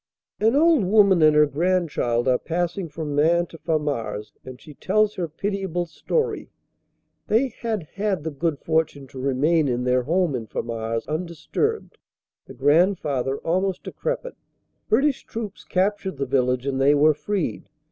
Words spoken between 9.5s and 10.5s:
in their home in